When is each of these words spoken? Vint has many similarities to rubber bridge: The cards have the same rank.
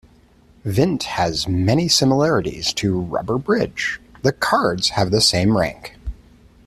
Vint 0.65 1.03
has 1.03 1.47
many 1.47 1.87
similarities 1.87 2.73
to 2.73 3.01
rubber 3.01 3.37
bridge: 3.37 4.01
The 4.23 4.31
cards 4.31 4.89
have 4.89 5.11
the 5.11 5.21
same 5.21 5.55
rank. 5.55 5.95